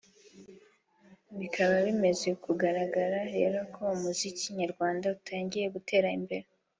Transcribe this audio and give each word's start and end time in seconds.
Bikaba 1.39 1.75
bimaze 1.85 2.29
kugaragara 2.43 3.19
rero 3.35 3.59
ko 3.73 3.83
umuziki 3.95 4.45
nyarwanda 4.59 5.05
utangiye 5.17 5.67
gutera 5.75 6.07
imbere 6.19 6.45